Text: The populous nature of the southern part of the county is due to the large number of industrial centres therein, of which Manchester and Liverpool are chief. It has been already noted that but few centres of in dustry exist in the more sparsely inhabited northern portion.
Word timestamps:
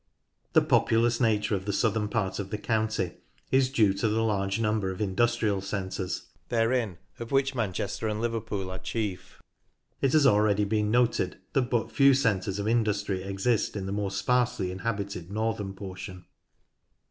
The 0.53 0.63
populous 0.63 1.19
nature 1.21 1.53
of 1.53 1.65
the 1.65 1.71
southern 1.71 2.07
part 2.07 2.39
of 2.39 2.49
the 2.49 2.57
county 2.57 3.17
is 3.51 3.69
due 3.69 3.93
to 3.93 4.07
the 4.09 4.23
large 4.23 4.59
number 4.59 4.89
of 4.89 4.99
industrial 4.99 5.61
centres 5.61 6.23
therein, 6.49 6.97
of 7.19 7.31
which 7.31 7.53
Manchester 7.53 8.07
and 8.07 8.19
Liverpool 8.19 8.71
are 8.71 8.79
chief. 8.79 9.39
It 10.01 10.13
has 10.13 10.23
been 10.23 10.31
already 10.33 10.65
noted 10.81 11.37
that 11.53 11.69
but 11.69 11.91
few 11.91 12.15
centres 12.15 12.57
of 12.57 12.65
in 12.67 12.83
dustry 12.83 13.23
exist 13.23 13.75
in 13.75 13.85
the 13.85 13.91
more 13.91 14.09
sparsely 14.09 14.71
inhabited 14.71 15.29
northern 15.29 15.75
portion. 15.75 16.25